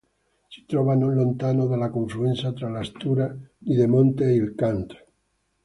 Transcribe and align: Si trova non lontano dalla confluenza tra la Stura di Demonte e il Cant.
Si 0.49 0.65
trova 0.65 0.95
non 0.95 1.13
lontano 1.13 1.67
dalla 1.67 1.91
confluenza 1.91 2.51
tra 2.53 2.67
la 2.69 2.81
Stura 2.83 3.37
di 3.55 3.75
Demonte 3.75 4.25
e 4.25 4.33
il 4.33 4.55
Cant. 4.55 5.05